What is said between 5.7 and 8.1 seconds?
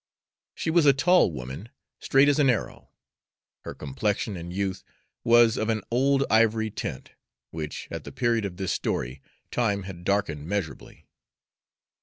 old ivory tint, which at